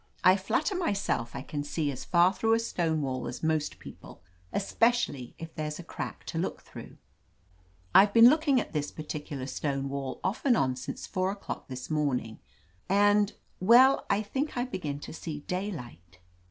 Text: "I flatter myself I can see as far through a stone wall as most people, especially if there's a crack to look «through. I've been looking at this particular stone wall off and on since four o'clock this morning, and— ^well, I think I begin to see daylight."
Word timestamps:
"I 0.23 0.35
flatter 0.35 0.73
myself 0.73 1.35
I 1.35 1.43
can 1.43 1.63
see 1.63 1.91
as 1.91 2.05
far 2.05 2.33
through 2.33 2.55
a 2.55 2.59
stone 2.59 3.03
wall 3.03 3.27
as 3.27 3.43
most 3.43 3.77
people, 3.77 4.23
especially 4.51 5.35
if 5.37 5.53
there's 5.53 5.77
a 5.77 5.83
crack 5.83 6.23
to 6.23 6.39
look 6.39 6.61
«through. 6.63 6.97
I've 7.93 8.11
been 8.11 8.27
looking 8.27 8.59
at 8.59 8.73
this 8.73 8.89
particular 8.89 9.45
stone 9.45 9.89
wall 9.89 10.19
off 10.23 10.43
and 10.43 10.57
on 10.57 10.75
since 10.75 11.05
four 11.05 11.29
o'clock 11.29 11.67
this 11.67 11.91
morning, 11.91 12.39
and— 12.89 13.33
^well, 13.63 14.03
I 14.09 14.23
think 14.23 14.57
I 14.57 14.65
begin 14.65 14.97
to 15.01 15.13
see 15.13 15.41
daylight." 15.41 16.17